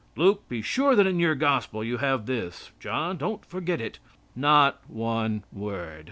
[0.15, 2.71] Luke, be sure that in your gospel you have this.
[2.79, 3.99] John, don't forget it."
[4.35, 5.99] Not one word.